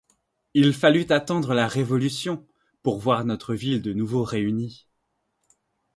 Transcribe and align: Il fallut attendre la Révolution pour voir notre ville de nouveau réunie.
Il 0.55 0.73
fallut 0.73 1.05
attendre 1.11 1.53
la 1.53 1.67
Révolution 1.67 2.47
pour 2.81 2.97
voir 2.97 3.23
notre 3.23 3.53
ville 3.53 3.83
de 3.83 3.93
nouveau 3.93 4.23
réunie. 4.23 4.87